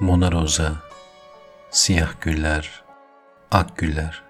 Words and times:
Mona 0.00 0.32
Rosa, 0.32 0.72
siyah 1.70 2.20
güller, 2.20 2.84
ak 3.50 3.76
güller. 3.78 4.22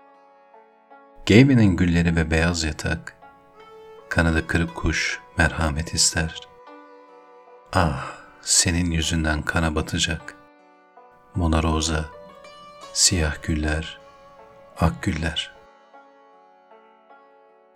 Geyvenin 1.27 1.77
gülleri 1.77 2.17
ve 2.17 2.31
beyaz 2.31 2.65
yatak, 2.65 3.17
kanadı 4.09 4.47
kırık 4.47 4.75
kuş 4.75 5.21
merhamet 5.39 5.95
ister. 5.95 6.41
Ah, 7.73 8.07
senin 8.43 8.91
yüzünden 8.91 9.43
kana 9.43 9.75
batacak. 9.75 10.35
Mona 11.35 11.63
Rosa, 11.63 12.05
siyah 12.93 13.43
güller, 13.43 13.99
ak 14.81 15.03
güller. 15.03 15.53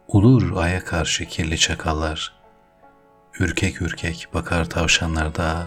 Ulur 0.09 0.56
aya 0.56 0.84
karşı 0.84 1.27
kirli 1.27 1.59
çakallar, 1.59 2.34
ürkek 3.39 3.83
ürkek 3.83 4.29
bakar 4.34 4.70
tavşanlar 4.70 5.34
dağa. 5.34 5.67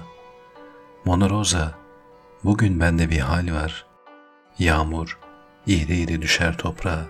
Mona 1.05 1.29
Rosa, 1.29 1.84
bugün 2.45 2.79
bende 2.79 3.09
bir 3.09 3.19
hal 3.19 3.53
var. 3.53 3.85
Yağmur, 4.59 5.19
iri 5.67 5.97
iri 5.97 6.21
düşer 6.21 6.57
toprağa. 6.57 7.05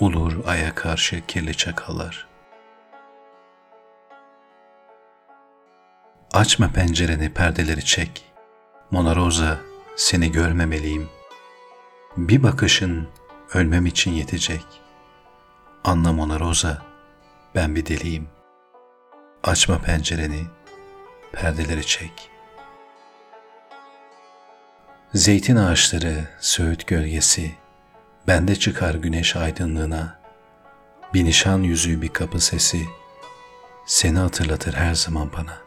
Ulur 0.00 0.46
aya 0.46 0.74
karşı 0.74 1.26
kirli 1.26 1.56
çakallar. 1.56 2.26
Açma 6.32 6.68
pencereni, 6.68 7.32
perdeleri 7.32 7.84
çek. 7.84 8.24
Mona 8.90 9.16
Rosa, 9.16 9.58
seni 9.96 10.32
görmemeliyim. 10.32 11.08
Bir 12.16 12.42
bakışın 12.42 13.08
ölmem 13.54 13.86
için 13.86 14.12
yetecek. 14.12 14.64
Anla 15.84 16.12
Mona 16.12 16.40
Rosa, 16.40 16.82
ben 17.54 17.76
bir 17.76 17.86
deliyim. 17.86 18.28
Açma 19.42 19.78
pencereni, 19.78 20.42
perdeleri 21.32 21.86
çek. 21.86 22.33
Zeytin 25.14 25.56
ağaçları, 25.56 26.28
söğüt 26.40 26.86
gölgesi, 26.86 27.54
bende 28.28 28.56
çıkar 28.56 28.94
güneş 28.94 29.36
aydınlığına. 29.36 30.18
Bir 31.14 31.24
nişan 31.24 31.58
yüzüğü 31.58 32.02
bir 32.02 32.08
kapı 32.08 32.40
sesi, 32.40 32.86
seni 33.86 34.18
hatırlatır 34.18 34.74
her 34.74 34.94
zaman 34.94 35.30
bana. 35.32 35.58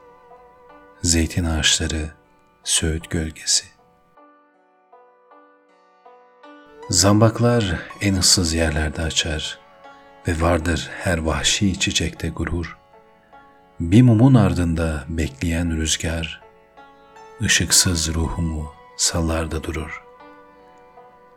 Zeytin 1.01 1.43
ağaçları, 1.43 2.09
söğüt 2.63 3.09
gölgesi. 3.09 3.65
Zambaklar 6.89 7.79
en 8.01 8.15
ıssız 8.15 8.53
yerlerde 8.53 9.01
açar 9.01 9.59
ve 10.27 10.41
vardır 10.41 10.89
her 11.03 11.17
vahşi 11.17 11.79
çiçekte 11.79 12.29
gurur. 12.29 12.77
Bir 13.79 14.01
mumun 14.01 14.33
ardında 14.33 15.05
bekleyen 15.07 15.77
rüzgar, 15.77 16.41
ışıksız 17.41 18.13
ruhumu 18.13 18.76
sallarda 18.97 19.63
durur. 19.63 20.03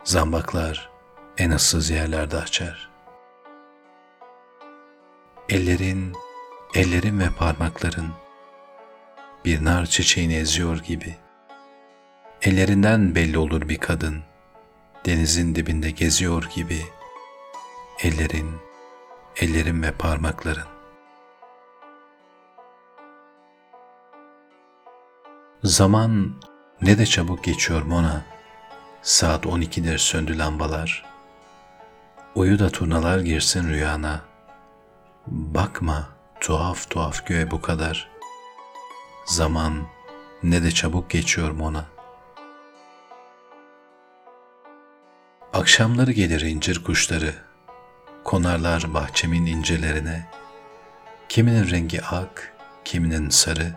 Zambaklar 0.04 0.90
en 1.38 1.50
ıssız 1.50 1.90
yerlerde 1.90 2.36
açar. 2.36 2.90
Ellerin, 5.48 6.16
ellerin 6.74 7.20
ve 7.20 7.30
parmakların 7.38 8.08
bir 9.44 9.64
nar 9.64 9.86
çiçeğini 9.86 10.34
eziyor 10.36 10.78
gibi. 10.78 11.16
Ellerinden 12.42 13.14
belli 13.14 13.38
olur 13.38 13.68
bir 13.68 13.78
kadın, 13.78 14.22
denizin 15.06 15.54
dibinde 15.54 15.90
geziyor 15.90 16.50
gibi. 16.54 16.86
Ellerin, 18.02 18.50
ellerin 19.36 19.82
ve 19.82 19.92
parmakların. 19.92 20.68
Zaman 25.64 26.34
ne 26.82 26.98
de 26.98 27.06
çabuk 27.06 27.44
geçiyor 27.44 27.82
Mona. 27.82 28.24
Saat 29.02 29.44
12'dir 29.44 29.98
söndü 29.98 30.38
lambalar. 30.38 31.04
Uyu 32.34 32.58
da 32.58 32.70
turnalar 32.70 33.18
girsin 33.18 33.68
rüyana. 33.68 34.20
Bakma 35.26 36.08
tuhaf 36.40 36.90
tuhaf 36.90 37.26
göğe 37.26 37.50
bu 37.50 37.60
kadar. 37.60 38.10
Zaman 39.24 39.86
ne 40.42 40.62
de 40.62 40.70
çabuk 40.70 41.10
geçiyor 41.10 41.50
Mona. 41.50 41.84
Akşamları 45.52 46.12
gelir 46.12 46.40
incir 46.40 46.84
kuşları, 46.84 47.34
konarlar 48.24 48.94
bahçemin 48.94 49.46
incelerine. 49.46 50.28
Kiminin 51.28 51.70
rengi 51.70 52.02
ak, 52.04 52.56
kiminin 52.84 53.28
sarı. 53.28 53.74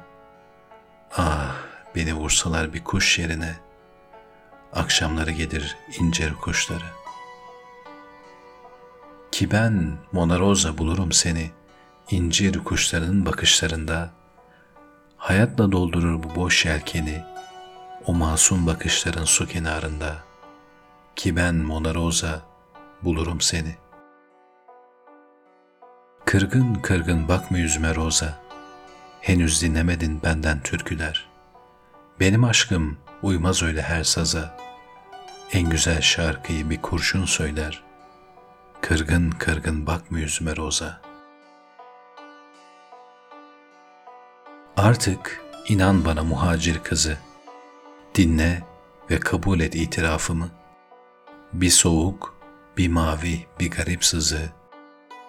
Beni 1.95 2.13
vursalar 2.13 2.73
bir 2.73 2.83
kuş 2.83 3.19
yerine. 3.19 3.55
Akşamları 4.73 5.31
gelir 5.31 5.77
incir 5.99 6.33
kuşları. 6.33 6.85
Ki 9.31 9.51
ben 9.51 9.97
Mona 10.11 10.39
Rosa 10.39 10.77
bulurum 10.77 11.11
seni, 11.11 11.51
incir 12.11 12.63
kuşlarının 12.63 13.25
bakışlarında.'' 13.25 14.23
hayatla 15.23 15.71
doldurur 15.71 16.23
bu 16.23 16.35
boş 16.35 16.65
yelkeni, 16.65 17.23
o 18.05 18.13
masum 18.13 18.67
bakışların 18.67 19.23
su 19.23 19.47
kenarında. 19.47 20.15
Ki 21.15 21.35
ben 21.35 21.55
Mona 21.55 21.95
Rosa 21.95 22.41
bulurum 23.01 23.41
seni. 23.41 23.75
Kırgın 26.25 26.75
kırgın 26.75 27.27
bakma 27.27 27.57
yüzüme 27.57 27.95
Rosa, 27.95 28.39
henüz 29.21 29.61
dinlemedin 29.61 30.23
benden 30.23 30.59
türküler. 30.59 31.32
Benim 32.19 32.43
aşkım 32.43 32.97
uymaz 33.21 33.63
öyle 33.63 33.81
her 33.81 34.03
saza, 34.03 34.57
en 35.51 35.69
güzel 35.69 36.01
şarkıyı 36.01 36.69
bir 36.69 36.81
kurşun 36.81 37.25
söyler. 37.25 37.83
Kırgın 38.81 39.31
kırgın 39.31 39.87
bakma 39.87 40.19
yüzüme 40.19 40.55
Rosa.'' 40.55 41.13
Artık 44.77 45.41
inan 45.67 46.05
bana 46.05 46.23
muhacir 46.23 46.79
kızı, 46.79 47.17
dinle 48.15 48.63
ve 49.09 49.19
kabul 49.19 49.59
et 49.59 49.75
itirafımı. 49.75 50.49
Bir 51.53 51.69
soğuk, 51.69 52.35
bir 52.77 52.87
mavi, 52.87 53.47
bir 53.59 53.71
garip 53.71 54.05
sızı, 54.05 54.49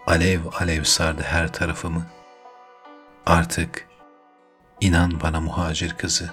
alev 0.06 0.40
alev 0.60 0.82
sardı 0.82 1.22
her 1.22 1.52
tarafımı. 1.52 2.06
Artık 3.26 3.88
inan 4.80 5.20
bana 5.20 5.40
muhacir 5.40 5.94
kızı. 5.94 6.30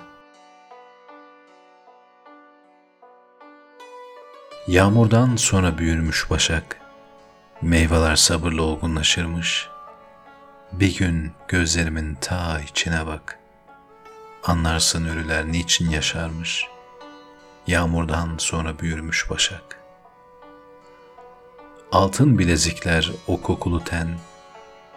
Yağmurdan 4.67 5.35
sonra 5.35 5.77
büyürmüş 5.77 6.29
başak, 6.29 6.81
meyveler 7.61 8.15
sabırla 8.15 8.61
olgunlaşırmış.'' 8.61 9.71
Bir 10.71 10.97
gün 10.97 11.31
gözlerimin 11.47 12.15
ta 12.21 12.61
içine 12.61 13.07
bak. 13.07 13.39
Anlarsın 14.43 15.05
ölüler 15.05 15.51
niçin 15.51 15.89
yaşarmış. 15.89 16.67
Yağmurdan 17.67 18.35
sonra 18.37 18.79
büyürmüş 18.79 19.29
başak. 19.29 19.79
Altın 21.91 22.39
bilezikler 22.39 23.11
o 23.27 23.41
kokulu 23.41 23.83
ten. 23.83 24.19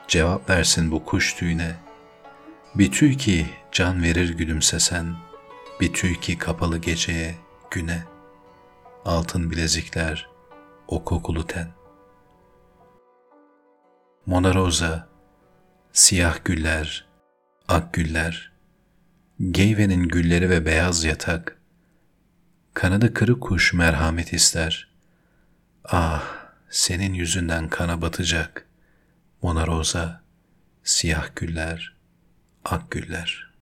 Cevap 0.08 0.50
versin 0.50 0.91
bu 0.91 1.04
kuş 1.04 1.34
tüyüne. 1.34 1.76
Bir 2.74 2.92
tüy 2.92 3.16
ki 3.16 3.47
can 3.72 4.03
verir 4.03 4.36
gülümsesen. 4.36 5.16
Bir 5.80 5.92
tüy 5.92 6.20
ki 6.20 6.38
kapalı 6.38 6.78
geceye, 6.78 7.34
güne. 7.70 8.13
Altın 9.04 9.50
bilezikler 9.50 10.28
o 10.88 11.04
kokulu 11.04 11.47
ten. 11.47 11.68
Mona 14.27 14.54
Rosa 14.54 15.09
siyah 15.92 16.45
güller, 16.45 17.06
ak 17.68 17.92
güller, 17.92 18.53
geyvenin 19.51 20.09
gülleri 20.09 20.51
ve 20.51 20.66
beyaz 20.66 21.04
yatak, 21.04 21.60
kanadı 22.74 23.15
kırık 23.15 23.41
kuş 23.42 23.72
merhamet 23.72 24.33
ister. 24.33 24.89
Ah, 25.84 26.24
senin 26.71 27.15
yüzünden 27.15 27.68
kana 27.68 28.03
batacak, 28.03 28.68
Mona 29.42 29.66
Rosa, 29.66 30.22
siyah 30.84 31.36
güller, 31.36 31.97
ak 32.65 32.91
güller.'' 32.91 33.53